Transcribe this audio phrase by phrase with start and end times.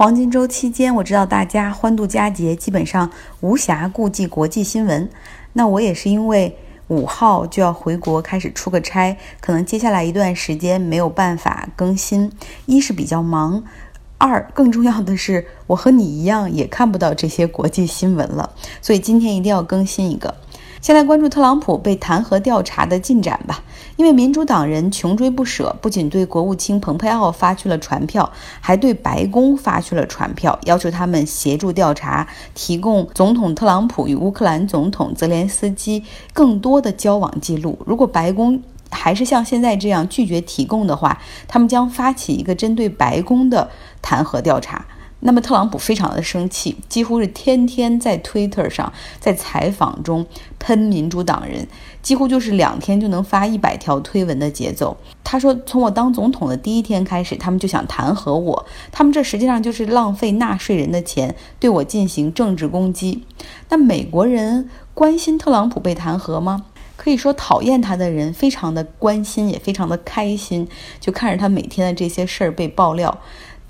[0.00, 3.10] 黄金周期间，我知道大家欢度佳节，基本上
[3.42, 5.10] 无暇顾及国际新闻。
[5.52, 6.56] 那我也是因为
[6.88, 12.32] 五号就要回国开始出个差，可能接下来一段时间没有办法更新。
[12.64, 13.62] 一是比较忙，
[14.16, 20.34] 二更重要的是，我和你一样也看不到这些国际新闻了，所以今天一定要更新一个。
[20.80, 23.62] 先来关注特朗普被弹劾调查的进展吧。
[23.96, 28.30] 因为民主党人穷追不舍，不仅对国务卿蓬佩奥发去了传票，
[28.60, 36.02] 还对白宫发去了传票，要求他们协助调查，提供总统特朗普与乌克兰总统泽连斯基
[36.32, 37.78] 更多的交往记录。
[37.84, 43.68] 如果白宫还是像现在这样拒绝提供的话，他们将发起一个针对白宫的
[44.00, 44.86] 弹劾调查。
[45.20, 50.26] 那么特朗普非常的生气，几乎是天天在 Twitter 上，在采访中
[50.58, 51.68] 喷民主党人，
[52.02, 54.96] 几乎就是两天就能发一百条推文的节奏。
[55.22, 63.24] 他说，从我当总统的第一天开始，他们就想弹劾我，他们这实际上就是浪费纳税人的钱，对我进行政治攻击。
[63.68, 66.64] 那美国人关心特朗普被弹劾吗？
[66.96, 73.18] 可以说，讨厌他的人非常的关心，也非常的开心，就看着他每天的这些事儿被爆料。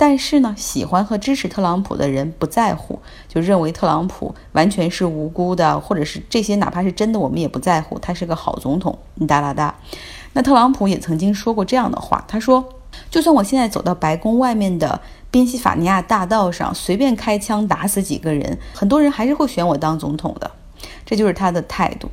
[0.01, 2.99] 但是呢，喜欢和支持特朗普的人不在乎，
[3.29, 8.99] 就认为特朗普完全是无辜的，或者是这些哪怕是真的，我们也不在乎，他是个好总统。
[9.29, 9.75] 哒哒哒。
[10.33, 12.67] 那特朗普也曾经说过这样的话，他说
[13.13, 14.99] ：“就算我现在走到白宫外面的
[15.31, 20.51] 宾夕法尼亚大道上，随便开枪打死几个人，很多人还是会选我当总统的。”
[21.05, 22.11] 这就是他的态度。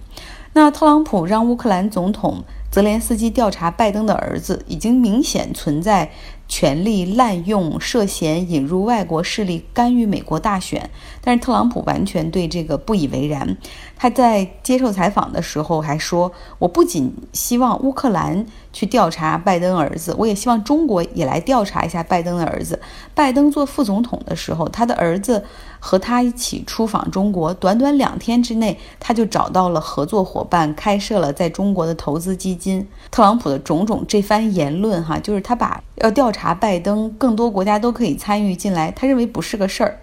[0.51, 6.11] 那特朗普让乌克兰总统泽连斯基调查拜登的儿子，已经明显存在。
[6.47, 10.89] 权力滥用，涉嫌引入外国势力干预美国大选，
[11.21, 13.57] 但是特朗普完全对这个不以为然。
[13.97, 22.79] 他在接受采访的时候还说：“我不仅希望乌克兰去调查拜登儿子，我也希望中国也来调查一下拜登的儿子。”
[23.13, 25.43] 拜登做副总统的时候，他的儿子
[25.79, 32.87] 和他一起出访中国，短短两天之内，他就找到了合作伙伴，开设了在中国的投资基金。
[33.09, 36.53] 特朗普的种种这番言论，哈，就是他把要调查。
[36.53, 39.99] 拜登，更多国家都可以参与进来，他认为不是个事儿。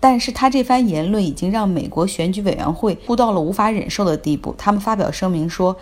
[0.00, 5.76] 但是他这番言论已经让美国选举委员会哭到了无法忍受的地步，他们发表声明说。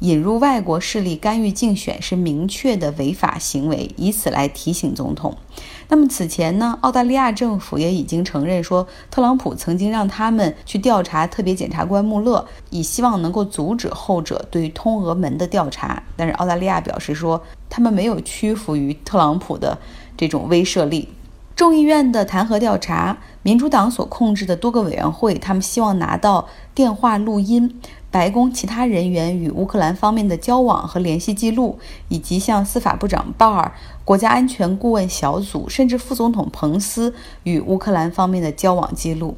[0.00, 5.36] 引入外国势力干预竞选是明确的违法行为，以此来提醒总统。
[5.88, 16.02] 那么此前呢，澳大利亚政府也已经承认说，特朗普曾经让他们去调查特别检察官穆勒，以希望能够阻止后者对通俄门的调查。
[16.16, 19.78] 但是澳大利亚表示说，他们没有屈服于特朗普的
[20.16, 21.08] 这种威慑力。
[21.56, 27.80] 众议院的弹劾调查，民主党所控制的多个委员会，他们希望拿到电话录音。
[28.10, 31.78] 白宫其他人员与乌克兰方面的交往和联系记录，
[32.08, 33.72] 以及向司法部长巴尔、
[34.04, 37.14] 国家安全顾问小组，甚至副总统彭斯
[37.44, 39.34] 与乌克兰方面的交往记录。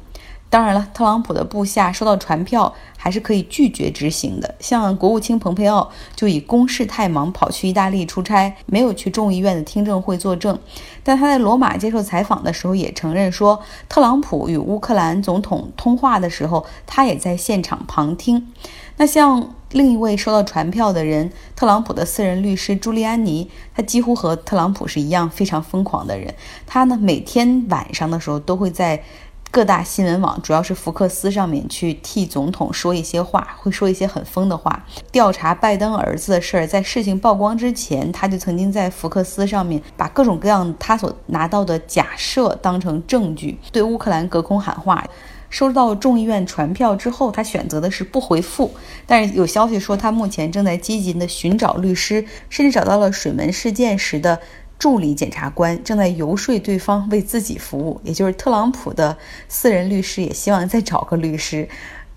[0.49, 4.55] 当然了，特朗普的部下收到传票还是可以拒绝执行的。
[4.59, 10.57] 像国务卿蓬佩奥就以公事太忙跑去意大利出差，没有去众议院的听证会作证。
[11.03, 18.51] 但他在罗马接受采访的时候也承认说，特朗普与乌克兰总统通话的时候，他也在现场旁听。
[18.97, 26.33] 那像另一位收到传票的人，特朗普的私人律师朱利安尼，他几乎和特朗普是一样非常疯狂的人。
[26.65, 29.03] 他呢，每天晚上的时候都会在。
[29.51, 34.85] 各大新闻网，主要是福克斯上面去替总统说一些话，会说一些很疯的话。
[35.11, 45.03] 调查拜登儿子的事儿，在事情曝光之前，他就曾经在福克斯上面把各种各样他所拿到的假设当成证据，对乌克兰隔空喊话。
[45.49, 48.71] 收到众议院传票之后，他选择的是不回复。
[49.07, 54.39] 但是有消息说，他目前正在积极的寻找律师，甚至找到了水门事件时的。
[54.79, 59.15] 助理检察官正在游说对方为自己服务，也就是特朗普的
[59.49, 61.67] 私人律师也希望再找个律师。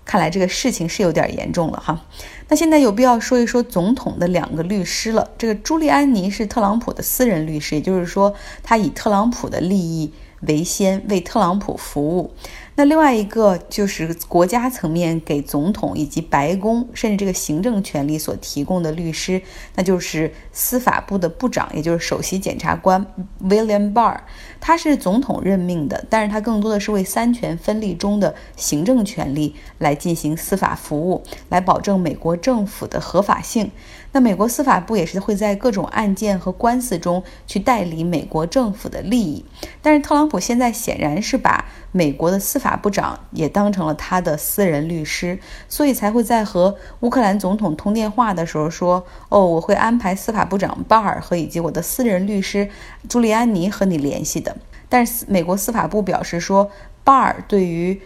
[0.05, 2.05] 看来这个事情是有点严重了哈。
[2.47, 5.29] 那现在有必要说一说总统的两个律师了。
[5.37, 12.33] 这个朱利安尼是特朗普的私人律师，也就是说他以特朗普的利益为先，为特朗普服务。
[12.75, 19.41] 那另外一个就是国家层面给总统以及白宫甚至这个行政权力所提供的律师，
[19.75, 23.05] 那就是司法部的部长，也就是首席检察官
[23.43, 24.17] William Barr。
[24.59, 33.69] 他是总统任命的，但是他更多的是为三权分立中的行政权力来进行司法服务，来保证美国政府的合法性。
[34.13, 39.43] 那美国司法部也是会在各种案件和官司中去代理美国政府的利益。
[39.81, 52.67] 但是特朗普现在显然是把美国的司法部长也当成了他的私人律师，所以才会在和乌克兰总统通电话的时候说：“哦，我会安排司法部长巴尔和以及我的私人律师
[53.07, 54.57] 朱利安尼和你联系的。”
[54.89, 56.69] 但是美国司法部表示说，
[57.03, 58.01] 巴尔对于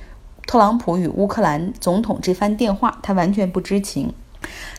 [0.46, 4.14] 特朗普与乌克兰总统这番电话，他完全不知情。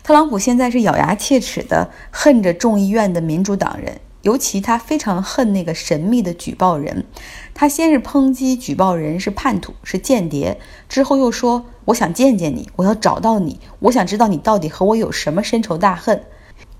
[0.02, 7.04] 特朗普现在是咬牙切齿的恨着众议院的民主党人，尤其他非常恨那个神秘的举报人。
[7.54, 16.24] 他先是抨击举报人是叛徒、是间谍，之后又说：“我想见见你，我要找到你，我想知道你到底和我有什么深仇大恨。”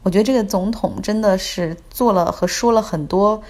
[0.04, 3.42] 我觉得这个总统真的是做了和说了很多，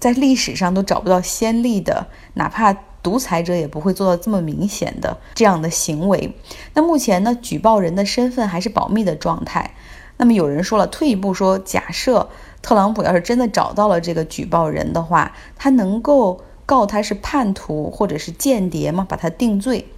[0.00, 6.36] 在历史上都找不到先例的，哪怕独裁者也不会做到这么明显的这样的行为。
[6.74, 9.74] 那目前呢，举报人的身份还是保密的状态。
[10.18, 12.28] 那么有人说了，退一步说，假设
[12.62, 16.40] 特朗普要是真的找到了这个举报人的话，他能够。
[16.64, 19.04] 告他是叛徒或者是间谍吗？
[19.06, 19.88] 把他定罪？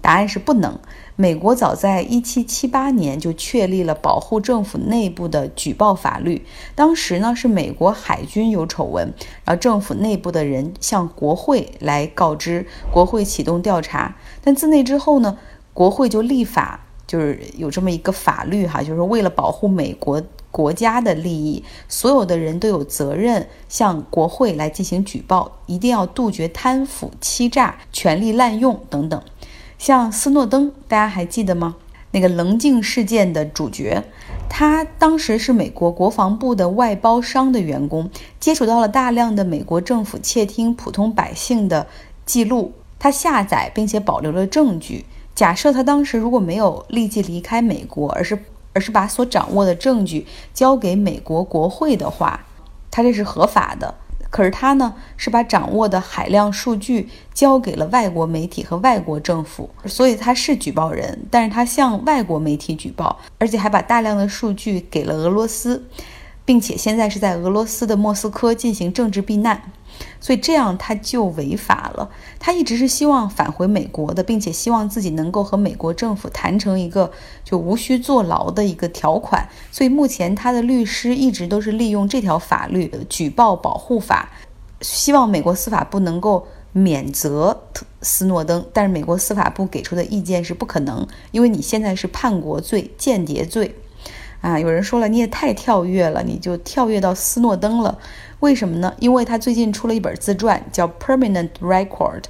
[0.00, 0.80] 答案是不能。
[1.14, 6.44] 美国早在一七七八年就确立了保护政府内部的举报法律。
[6.74, 9.12] 当时呢是美国海军有丑闻，
[9.44, 14.16] 然后政府内部的人向国会来告知，国会启动调查。
[14.42, 15.38] 但自那之后呢，
[15.72, 20.20] 国会就立法，就是有这么一个法律哈，就是为了保护美国。
[20.54, 29.20] 国家的利益，所有的人都有责任向国会来进行举报，一定要杜绝贪腐、欺诈、权力滥用等等。
[29.76, 31.74] 像斯诺登，大家还记得吗？
[32.12, 34.04] 那个棱镜事件的主角，
[34.48, 38.08] 他当时是美国国防部的外包商的员工，
[38.38, 41.88] 接触到了大量的美国政府窃听普通百姓的
[42.24, 42.70] 记录，
[43.00, 45.04] 他下载并且保留了证据。
[45.34, 48.38] 假设他当时如果没有立即离开美国，而是
[48.74, 52.44] 而是把所掌握的证据交给美国国会的话，
[52.90, 53.94] 他这是合法的。
[54.30, 65.84] 可是他呢，是把掌握的海量数据交给了外国媒体和外国政府，所以他是举报人，但是他向外国媒体举报，而且还把大量的数据给了俄罗斯，
[66.44, 69.70] 并且现在是在俄罗斯的莫斯科进行政治避难。
[70.20, 72.08] 所以这样他就违法了。
[72.38, 77.10] 他一直是希望返回美国的，并且希望自己能够和美国政府谈成一个
[77.44, 79.48] 就无需坐牢的一个条款。
[79.70, 84.30] 所以目前他的律师一直都是利用这条法律——举报保护法，
[84.80, 87.62] 希望美国司法部能够免责
[88.02, 88.64] 斯诺登。
[88.72, 93.74] 但是美国司法部给出的意见是不可能，因为你现在是叛国罪、间谍罪。
[94.44, 97.98] 啊，有人说了，你也太跳跃了，你就跳跃到斯诺登了。
[98.40, 98.92] 为什么呢？
[98.98, 102.20] 因为他最近出了一本自传，叫《Permanent Record》，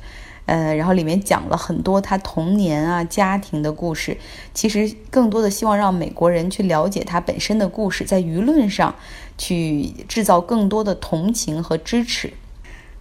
[0.47, 4.17] 呃，然后里面讲了很多他童年啊、家庭的故事。
[4.55, 8.95] 其实更多的希望让美国人去了解他本身的故事，在舆论上
[9.37, 12.33] 去制造更多的同情和支持。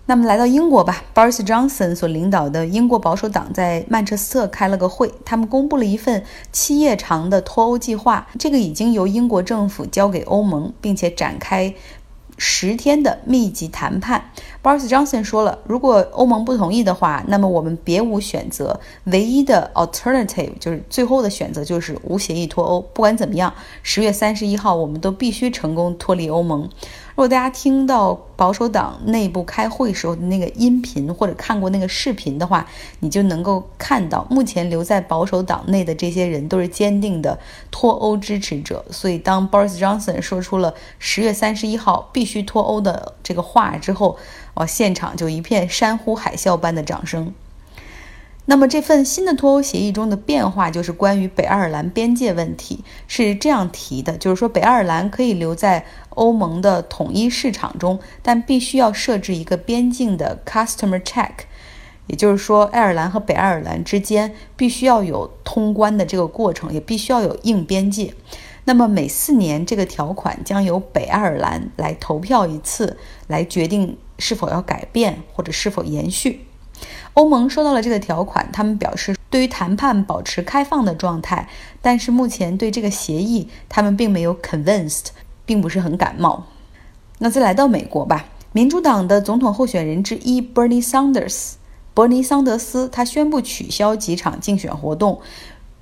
[0.05, 11.73] 那么来到英国吧，Boris Johnson 所领导的英国保守党在曼彻斯特开了个会，他们公布了一份七页长的脱欧计划，这个已经由英国政府交给欧盟，并且展开。
[12.35, 14.31] 十天的密集谈判
[14.63, 22.81] ，Boris Johnson 说了，如果欧盟不同意的话，那么我们别无选择，唯一的 alternative 就是最后的选择就是无协议脱欧。
[22.81, 26.69] 不管怎么样，十月三十一号我们都必须成功脱离欧盟。
[27.15, 32.65] 如果大家听到保守党内部开会时候的那个音频，或者看过那个视频的话，
[33.01, 37.37] 你就能够看到，目前留在保守党内的这些人都是坚定的
[37.69, 38.83] 脱欧支持者。
[38.89, 44.17] 所以，当 Boris Johnson 说出了十月三十一号必须脱欧的这个话之后，
[44.55, 47.33] 哇，现场就一片山呼海啸般的掌声。
[48.45, 61.31] 那么这份新的脱欧协议中的变化就是关于北爱尔兰边界问题，是这样提的，就是说北爱尔兰可以留在欧盟的统一市场中，但必须要设置一个边境的 customer check，
[62.07, 68.13] 也就是说爱尔兰和北爱尔兰之间必须要有通关的这个过程，也必须要有硬边界。
[68.65, 76.45] 那么每四年这个条款将由北爱尔兰来投票一次，来决定是否要改变或者是否延续。
[77.13, 81.47] 欧盟收到了这个条款，他们表示对于谈判保持开放的状态，
[81.81, 85.07] 但是目前对这个协议他们并没有 convinced，
[85.45, 86.47] 并不是很感冒。
[87.19, 91.53] 那再来到美国吧，民主党的总统候选人之一 Bernie Sanders，
[91.93, 95.21] 伯尼桑德斯，他宣布取消几场竞选活动。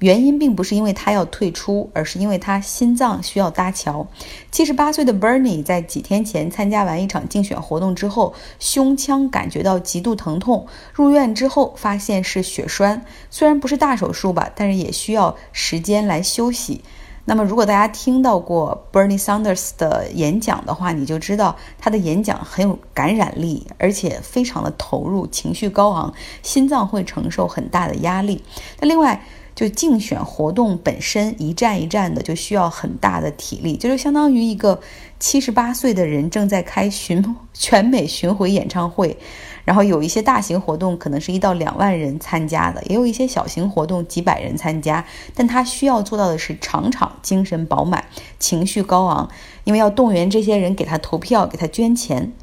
[0.02, 4.08] 原因并不是因为他要退出，而是因为他心脏需要搭桥。
[4.52, 13.06] 七十八岁的 Bernie 在几天前参加完一场竞选活动之后，胸腔感觉到极度疼痛，入院之后发现是血栓。
[13.30, 16.82] 虽然不是大手术吧，但是也需要时间来休息。
[17.26, 28.44] 那么，如果大家听到过 Bernie Sanders 的演讲的话，你就知道他的演讲很有感染力，而且非常的投入，情绪高昂，心脏会承受很大的压力。
[28.80, 34.80] 那另外，就竞选活动本身一站一站的，就需要很大的体力，就是相当于一个
[35.20, 39.18] 七十八岁的人正在开巡 全美巡回演唱会。
[39.64, 45.06] 然后有一些大型活动可能是一到两万人参加的，也有一些小型活动几百人参加。
[45.36, 48.04] 但他需要做到的是场场精神饱满，
[48.40, 49.30] 情绪高昂，
[49.64, 52.34] 因为要动员这些人给他投票，给他捐钱。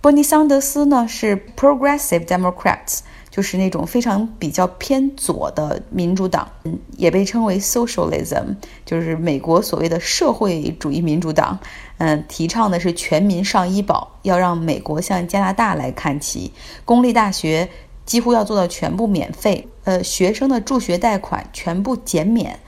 [0.00, 3.00] 波尼桑德斯呢是 Progressive Democrats。
[3.30, 11.56] 就是那种非常比较偏左的民主党，嗯，也被称为 Socialism，就是美国所谓的社会主义民主党，
[11.98, 16.52] 嗯，提倡的是全民上医保，要让美国向加拿大来看齐，
[16.84, 17.68] 公立大学
[18.04, 22.58] 几乎要做到全部免费，呃，学生的助学贷款全部减免。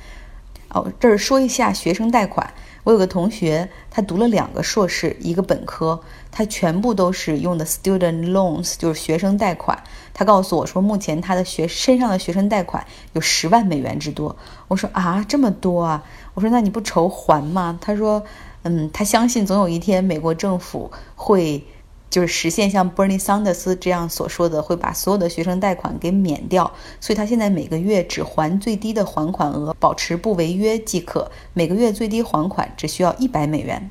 [0.68, 2.54] 哦，这儿说一下学生贷款。
[2.84, 9.82] 我有个同学，他读了两个硕士，一个本科，他全部都是用的 student loans，就是学生贷款。
[10.12, 14.36] 他告诉我说，目前他的学身上的学生贷款有十万美元之多。
[14.68, 16.04] 我说啊，这么多啊！
[16.34, 17.78] 我说那你不愁还吗？
[17.80, 18.24] 他说，
[18.62, 21.64] 嗯，他相信总有一天美国政府会。
[22.12, 31.30] 就是实现像 Bernie Sanders 这样所说的，会把所有的学生贷款给免掉，所以他现在每个月只还最低的还款额，保持不违约即可。
[31.54, 33.90] 每个月最低还款只需要一百美元。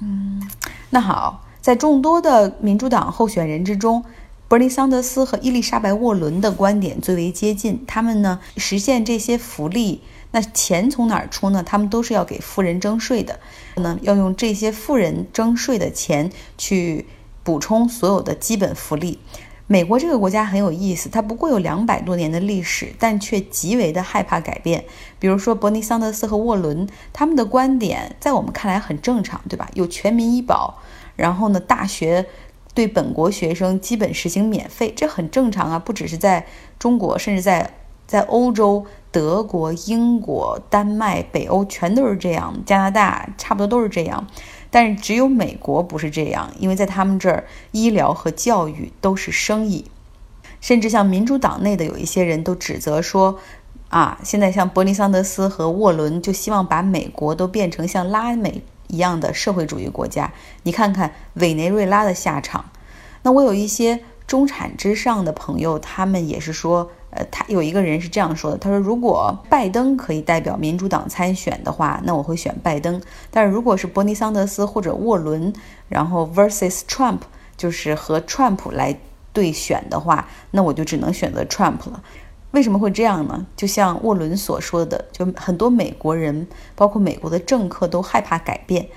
[0.00, 0.46] 嗯，
[0.90, 4.04] 那好，在众多的民主党候选人之中
[4.48, 7.82] 伯尼桑德斯和伊丽莎白沃伦的观点最为接近。
[7.86, 10.02] 他们呢，实现这些福利，
[10.32, 11.62] 那钱从哪儿出呢？
[11.62, 13.40] 他们都是要给富人征税的，
[13.76, 17.06] 呢，要用这些富人征税的钱去。
[17.42, 19.18] 补充所有的基本福利。
[19.68, 24.84] 美国这个国家很有意思，它不过有两百多年的历史，但却极为的害怕改变。
[25.18, 29.70] 比如说伯尼桑德斯和沃伦，他们的观点在我们看来很正常，对吧？
[29.72, 30.78] 有全民医保，
[31.16, 32.26] 然后呢，大学
[32.74, 35.78] 对本国学生基本实行免费，这很正常啊。
[35.78, 36.44] 不只是在
[36.78, 37.72] 中国，甚至在
[38.06, 44.26] 在欧洲，德国、英国、丹麦、北欧全都是这样，加拿大差不多都是这样。
[44.72, 49.84] 但是只有美国不是这样，因为在他们这儿，医疗和教育都是生意，
[50.62, 53.38] 甚至像民主党内的有一些人都指责说，
[53.90, 60.32] 啊，现在像伯尼桑德斯和沃伦就希望把美国都变成像拉美一样的社会主义国家。
[60.62, 62.70] 你看看委内瑞拉的下场。
[63.22, 66.90] 那我有一些中产之上的朋友，他们也是说。
[67.14, 72.98] 呃，他有一个人是这样说的，他说：“如果拜登可以代表民主党参选的话，那我会选拜登；
[73.30, 75.52] 但是如果是伯尼桑德斯或者沃伦，
[75.90, 77.18] 然后 versus Trump，
[77.54, 78.98] 就是和 Trump 来
[79.34, 82.02] 对选的话，那我就只能选择 Trump 了。
[82.52, 83.46] 为什么会这样呢？
[83.54, 88.88] 就像沃伦所说的，就很多美国人，包括美国的政客都害怕改变。”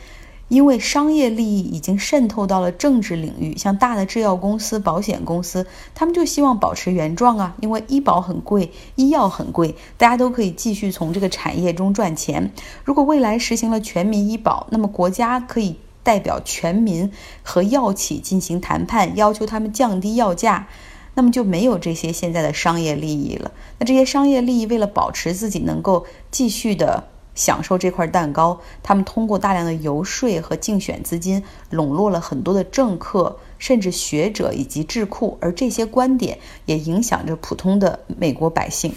[0.47, 7.55] 因为商业利益已经渗透到了政治领域，像大的制药公司、保险公司，他们就希望保持原状啊。
[7.61, 12.51] 因为医保很贵，医药很贵，大家都可以继续从这个产业中赚钱。
[12.83, 17.11] 如果未来实行了全民医保，那么国家可以代表全民
[17.41, 20.67] 和药企进行谈判，要求他们降低药价，
[21.15, 23.51] 那么就没有这些现在的商业利益了。
[23.79, 27.05] 那这些商业利益为了保持自己能够继续的。
[27.35, 38.95] 享受这块蛋糕，他们通过大量的游说和竞选资金，笼络了很多的政客、甚至学者以及智库，而这些观点也影响着普通的美国百姓。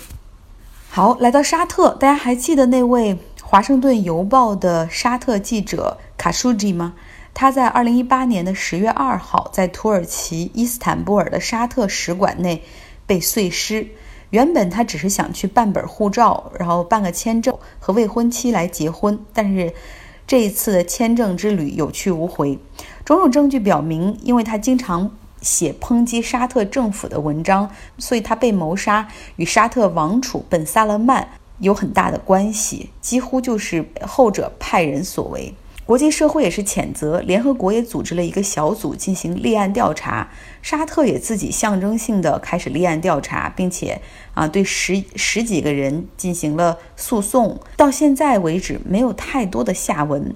[0.88, 6.94] 好，来到沙特，大家还记得那位《华盛顿邮报》的沙特记者卡舒吉吗？
[7.34, 12.64] 他在二零一八年的十月二号，在土耳其伊斯坦布尔的沙特使馆内
[13.06, 13.88] 被碎尸。
[14.30, 19.72] 原本他只是想去办本护照，然后办个签证和未婚妻来结婚，但是
[20.26, 22.58] 这一次的签证之旅有去无回。
[23.04, 31.26] 种种证据表明，因为他经常写抨击沙特政府的文章，所以他被谋杀与沙特王储本·萨勒曼
[31.60, 35.54] 有很大的关系，几乎就是后者派人所为。
[35.88, 40.28] 国际社会也是谴责，联合国也组织了一个小组进行立案调查，
[40.60, 44.02] 沙特也自己象征性的开始立案调查，并且
[44.34, 50.34] 啊对十十几个人进行了诉讼，到现在为止没有太多的下文。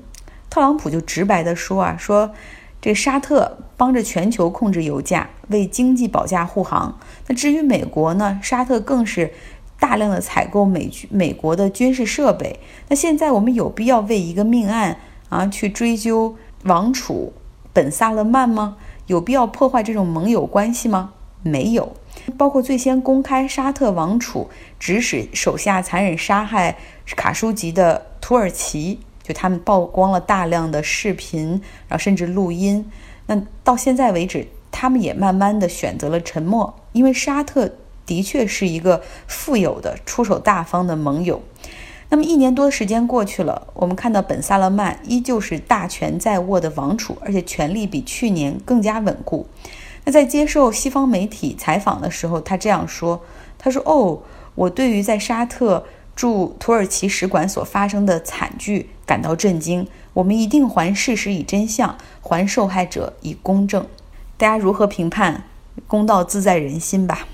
[0.49, 2.33] 特朗普就直白的说啊，说
[2.81, 6.99] 这沙特帮着全球控制油价，为经济保驾护航。
[7.27, 9.31] 那至于美国呢，沙特更是
[9.79, 12.59] 大量的采购美美国的军事设备。
[12.89, 14.97] 那现在我们有必要为一个命案？
[15.33, 17.33] 啊，去追究王储
[17.73, 18.77] 本·萨勒曼吗？
[19.07, 21.15] 有必要破坏这种盟友关系吗？
[21.43, 21.97] 没有。
[22.37, 26.77] 包括最先公开沙特王储指使手下残忍杀害
[27.17, 32.85] 卡舒吉的土耳其，就他们曝光了大量的视频，然后甚至录音。
[33.25, 37.73] 那到现在为止，他们也慢慢的选择了沉默，因为沙特
[38.05, 41.41] 的确是一个富有的、出手大方的盟友。
[42.13, 49.47] 那么一年多的时间过去了，我们看到本·萨勒曼依旧是大权在握的王储，而且权力比去年更加稳固。
[50.05, 53.23] 那在接受西方媒体采访的时候，他这样说
[53.59, 54.21] ：“他说，哦，
[54.55, 59.89] 我对于在沙特驻土耳其使馆所发生的惨剧感到震惊。
[60.13, 63.87] 我们一定还事实以真相，还受害者以公正。
[64.37, 65.45] 大家如何评判？
[65.87, 67.27] 公道自在人心吧。”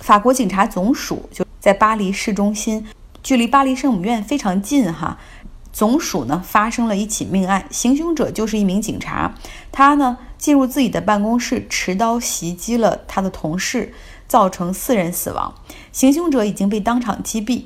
[0.00, 2.84] 法国警察总署就在巴黎市中心。
[3.22, 5.18] 距离巴黎圣母院非常近，哈，
[5.72, 9.34] 总署呢发生了一起命案，行凶者就是一名警察，
[9.70, 13.92] 他呢进入自己的办公室，持刀袭击了他的同事，
[14.26, 15.54] 造成四人死亡，
[15.92, 17.64] 行凶者已经被当场击毙。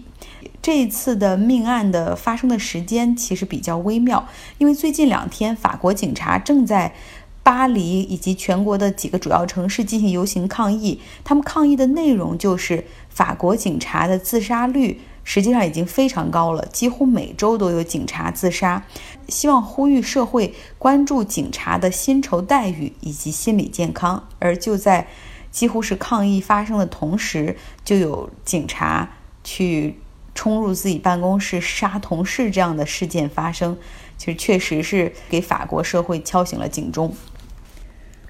[0.61, 4.27] 这一次的命案的发生的时间其实比较微妙，
[4.59, 6.95] 因为最近两天法国警察正在
[7.43, 15.01] 巴黎以及全国的几个主要城市进行游行抗议，他们抗议的内容就是法国警察的自杀率。
[15.25, 18.85] 实际上已经非常高了，几乎每周都有警察自杀。
[19.29, 24.29] 希望呼吁社会关注警察的薪酬待遇以及心理健康。
[24.39, 25.07] 而就在
[25.51, 29.09] 几乎是抗议发生的同时，就有警察
[29.43, 29.99] 去
[30.35, 33.77] 冲入自己办公室杀同事这样的事件发生，
[34.19, 37.15] 其实确实是给法国社会敲醒了警钟。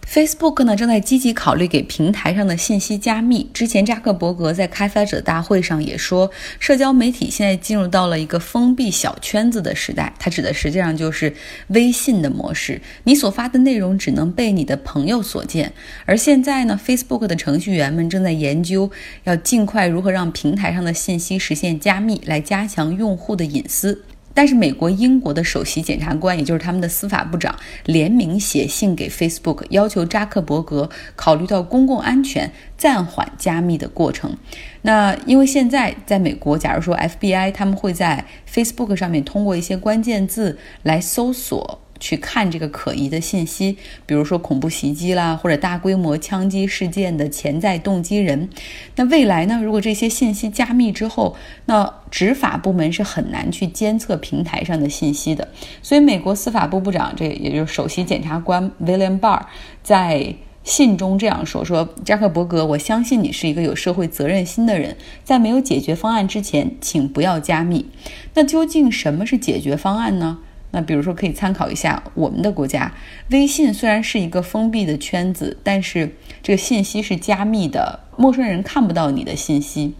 [0.06, 3.50] Facebook 呢正在积极考虑给平台上的信息加密。
[3.52, 6.30] 之前扎克伯格在开发者大会上也说，
[6.60, 10.12] 社交媒体现在进入到了一个封闭小圈子的时代。
[10.18, 11.34] 他指的实际上就是
[11.68, 15.72] 微信的模式，你所发的内容只能被你的朋友所见。
[16.04, 18.90] 而现在呢，Facebook 的程序员们正在研究
[19.24, 24.04] 要尽快如何让平台上的信息实现加密，来加强用户的隐私。
[24.34, 34.36] 但是，美国、英国的首席检察官，也就是他们的司法部长，联名写信给 Facebook，要求扎克伯格考虑到公共安全，暂缓加密的过程。
[34.82, 41.80] 那因为现在在美国，假如说 FBI 他们会在 Facebook 上面通过一些关键字来搜索。
[42.00, 48.48] 去看这个可疑的信息，比如说恐怖袭击啦，或者大规模枪击事件的潜在动机人。
[48.96, 49.60] 那未来呢？
[49.62, 55.48] 如果这些信息加密之后，那执法部门是很难去监测平台上的信息的。
[55.82, 59.40] 所以，美国司法部部长，这也就是首席检察官 William Barr
[59.82, 67.86] 在信中这样说：“说扎克伯格，我相信你是一个有社会责任心的人，在没有解决方案之前，请不要加密。
[68.34, 70.38] 那究竟什么是解决方案呢？”
[70.74, 72.92] 那比如说，可以参考一下我们的国家，
[73.30, 79.94] 微信虽然是一个封闭的圈子，但是这个信息是加密的，陌生人看不到你的信息。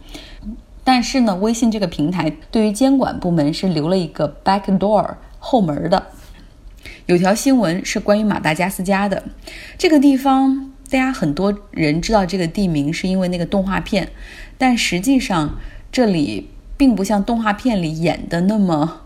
[0.83, 6.07] 但是呢，微信这个平台对于监管部门是留了一个 back door 后门的。
[7.05, 9.23] 有条新闻是关于马达加斯加的
[9.77, 14.09] 这个地方，大家很多人知道这个地名是因为那个动画片，
[14.57, 15.57] 但实际上
[15.89, 19.03] 这里并不像动画片里演的那么。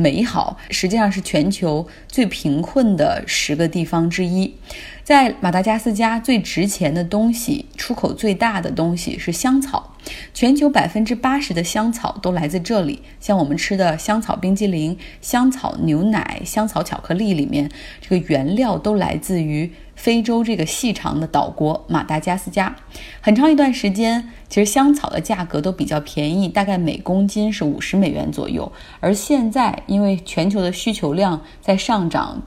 [0.00, 4.54] 美好实际上是全球最贫困的十个地方之一，
[5.04, 9.94] 在马达加斯加最值钱的东西、出口最大的东西是香草，
[10.32, 13.02] 全球百分之八十的香草都来自这里。
[13.20, 19.70] 像我们吃的香草冰激凌、香草牛奶、香草巧克力里面，这个原料都来自于。
[20.00, 22.74] 非洲这个细长的岛国马达加斯加，
[23.20, 28.72] 很长一段时间，其实香草的价格都比较便宜，大概每公斤是五十美元左右。
[29.00, 32.40] 而现在，因为全球的需求量在上涨，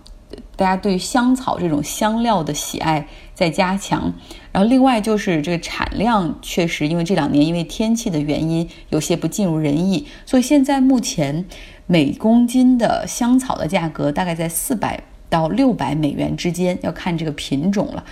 [0.55, 4.11] 大家对香草这种香料的喜爱在加强。
[4.51, 11.45] 然后，另外就是这个产量确实，因为这两年因为天气的原因，有些不尽如人意，所以现在目前
[11.85, 15.03] 每公斤的香草的价格大概在四百。
[15.33, 18.03] 到六百美元之间，要看这个品种了。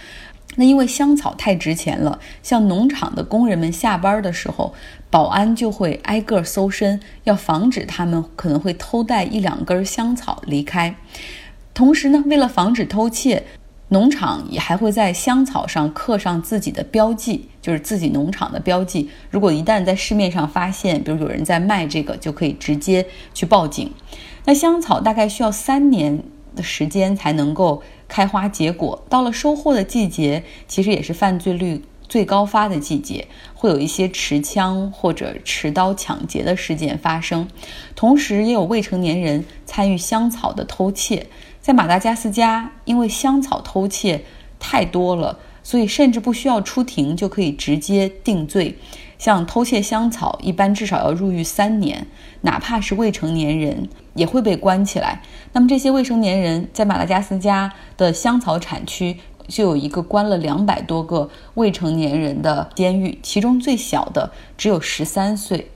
[0.55, 4.73] 那因为香草太值钱了，像农场的工人们下班的时候，
[5.11, 10.95] 保安就会挨个搜身，要防止他们可能会偷带一两根香草离开。
[11.75, 13.43] 同时呢，为了防止偷窃，
[13.89, 19.11] 农场也还会在香草上刻上自己的标记，就是自己农场的标记。
[19.29, 23.89] 如果一旦在市面上发现，比如有人在卖这个，就可以直接去报警。
[24.43, 26.23] 那香草大概需要三年。
[26.55, 37.47] 的时间才能够开花结果，到了收获的季节，其实也是犯罪率最高发的季节，会有一些持枪或者持刀抢劫的事件发生，
[37.95, 41.27] 同时也有未成年人参与香草的偷窃。
[41.61, 44.25] 在马达加斯加，因为香草偷窃
[44.59, 48.77] 太多了，所以甚至不需要出庭就可以直接定罪。
[49.19, 52.07] 像偷窃香草，一般至少要入狱三年，
[52.41, 55.21] 哪怕是未成年人也会被关起来。
[55.53, 65.69] 那么这些未成年人在马达加斯加的香草产区就有一个关了两百多个未成年人的监狱，其中最小的只有十三岁。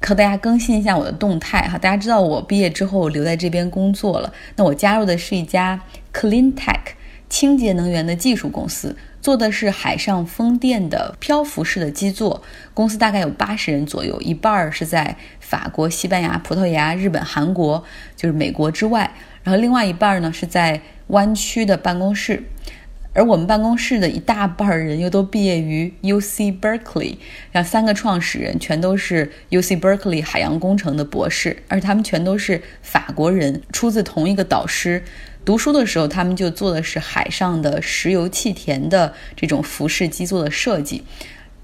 [0.00, 5.80] 和大家更新一下我的动态哈，大家知道我毕业之后留在这边工作了，那我加入的是一家
[6.14, 6.92] Clean Tech
[7.28, 8.96] 清洁能源的技术公司，
[9.28, 12.42] 做的是海上风电的漂浮式的基座。
[12.72, 17.84] 公司大概有八十人左右，一半儿是在法国、西班牙、葡萄牙、日本、韩国，
[18.16, 19.12] 就是美国之外，
[19.42, 22.42] 然后另外一半儿呢是在湾区的办公室。
[23.12, 27.18] 而我们办公室的一大半儿人又都毕业于 U C Berkeley，
[27.52, 35.02] 然后三个创始人全都是 U C Berkeley 海洋工程的博士，而他们全都是法国人，出自同一个导师。
[35.48, 41.02] 读书的时候，他们就做的是海上的石油气田的这种浮式基座的设计。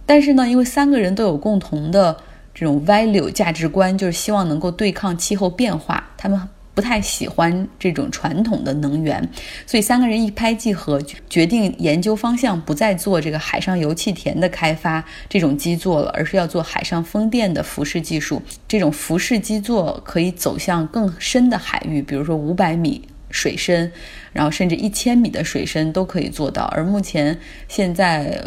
[0.07, 2.17] 但是呢，因为三个人都有共同的
[2.55, 6.41] 这种 value 价值观，就是希望能够对抗气候变化，他们。
[6.75, 9.31] 不太喜欢这种传统的能源，
[9.65, 18.43] 所以三个人一拍即合，决定研究方向不再做这个海上油气田的开发这种基座了，而是要做海上风电的浮式技术。
[18.67, 23.01] 这种浮式基座可以走向更深的海域，比如说五百米
[23.35, 23.91] 水深，
[24.33, 26.65] 然后甚至一千米的水深都可以做到。
[26.75, 28.43] 而目前现在。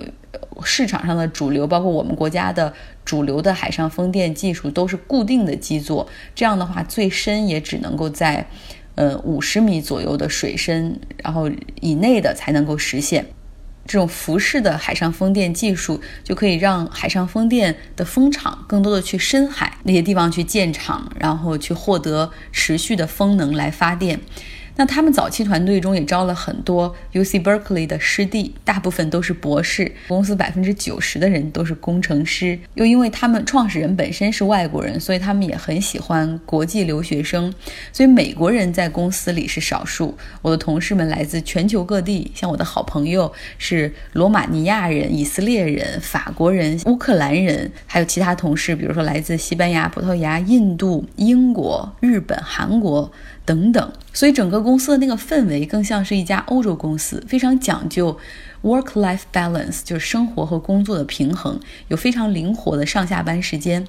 [0.64, 2.72] 市场上的主流，包括我们国家的
[3.06, 6.08] 主流的海上风电技术，都是固定的基座。
[6.36, 8.48] 这样的话，最深也只能够在，
[8.96, 13.26] 呃，五十米左右的水深，然后以内的才能够实现。
[13.86, 24.20] 这种浮式的海上风电技术，就可以让海上风电的风场更多的去深海那些地方去建厂，然后去获得持续的风能来发电。
[24.78, 29.92] 那他们早期团队中也招了很多 U C Berkeley 的师弟，大部分都是博士。
[30.08, 32.58] 公司百分之九十的人都是工程师。
[32.76, 37.52] 又因为他们创始人本身是外国人，所以他们也很喜欢国际留学生。
[37.92, 40.16] 所以美国人在公司里是少数。
[40.44, 53.12] 我的同事们来自全球各地，像我的好朋友是罗马尼亚人、以色列人、法国人、乌克兰人，还有其他同事，比如说来自西班牙、葡萄牙、印度、英国、日本、韩国。
[53.48, 58.20] 等等，所以整个公司的那个氛围更像是一家欧洲公司，非常讲究
[58.62, 61.58] work-life balance，就是生活和工作的平衡，
[61.88, 63.88] 有非常灵活的上下班时间。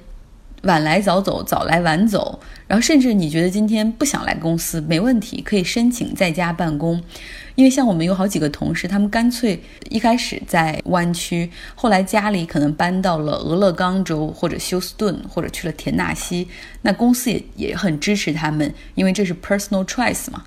[0.63, 7.01] 晚来早走，早来晚走，然后甚至你觉得今天不想来公司，没问题，可以申请在家办公。
[7.55, 16.47] 因为像我们有好几个同事，他们干脆一开始在湾区，后来家里可能搬到了俄勒冈州或者休斯顿，或者去了田纳西。
[16.81, 20.43] 那公司也也很支持他们，因为这是 personal choice 嘛。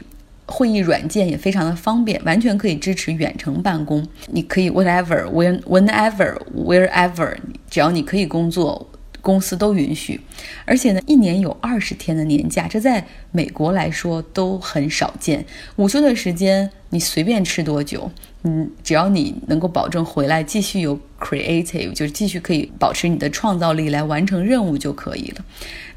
[0.47, 4.07] 会议软件也非常的方便，完全可以支持远程办公。
[4.27, 7.35] 你可以 whatever when whenever wherever，
[7.71, 8.91] 只要你可以工作。
[9.23, 10.21] 公司都允许，
[10.67, 15.43] 而且呢，一年有二十天的年假，这在美国来说都很少见。
[15.77, 18.11] 午休的时间你随便吃多久，
[18.43, 25.45] 嗯，只要你能够保证回来继续有 creative，就是继续可以保持你的创造力来完成任务就可以了。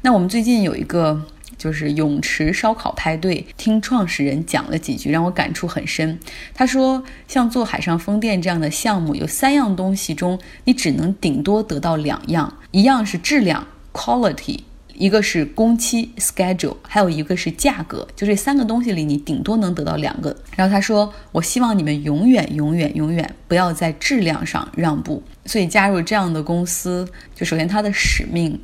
[0.00, 1.20] 那我们最近有一个。
[1.58, 6.18] 就是泳池烧烤派对，听创始人讲了几句，让我感触很深。
[6.54, 14.60] 他说，像做海上风电这样的项目，有三样东西中，你只能顶多得到两样，一样是质量 （quality），
[14.94, 18.06] 一个是工期 （schedule），还有一个是价格。
[18.14, 20.36] 就这三个东西里，你顶多能得到两个。
[20.54, 25.22] 然后他说，我希望你们永远、永远、永远不要在质量上让步。
[25.46, 28.60] 所以加入这样的公司，就首先它的使命。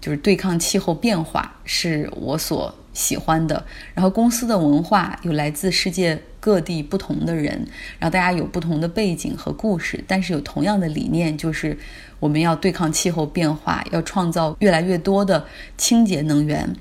[0.00, 7.66] 就是对抗气候变化是我所喜欢的，然后公司的文化有来自世界各地不同的人，
[7.98, 11.76] 然后大家有不同的背景和故事，但是有同样的理念，就是
[12.20, 16.74] 我们要对抗气候变化，要创造越来越多的清洁能源，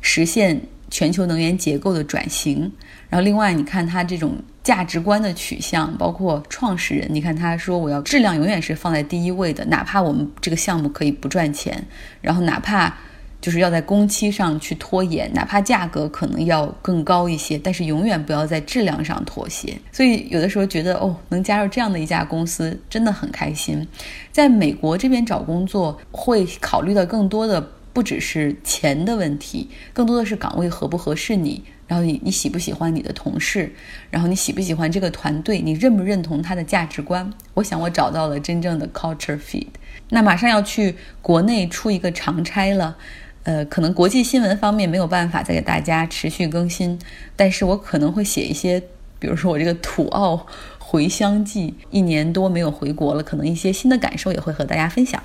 [0.00, 2.72] 实现全球能源结构的转型。
[3.10, 4.36] 然后另外，你看他这种。
[4.62, 11.82] 价值观的取向，包括创始人，你看他说我要质量永远是放在第一位的，哪怕我们这个项目可以不赚钱，
[12.20, 12.94] 然后哪怕
[13.40, 19.76] 就是要在工期上去拖延，哪怕价格可能要更高一些，但是永远不要在质量上妥协。
[19.90, 23.84] 所以有的时候觉得哦，能加入这样的一家公司真的很开心。
[24.30, 31.64] 在美国这边找工作会考虑到更多的不只是钱的问题，更多的是岗位合不合适你。
[31.86, 33.72] 然后你你喜不喜欢你的同事？
[34.10, 35.60] 然后你喜不喜欢这个团队？
[35.60, 37.32] 你认不认同他的价值观？
[37.54, 39.66] 我想我找到了真正的 culture fit。
[40.10, 42.96] 那马上要去国内出一个长差了，
[43.42, 46.96] 呃，可能国际新闻方面没有办法再给大家持续更新，
[47.34, 48.80] 但是我可能会写一些，
[49.18, 50.46] 比如说我这个土澳
[50.78, 55.20] 回乡记，一年多没有回国了，可能一些新的感受也会和大家分享。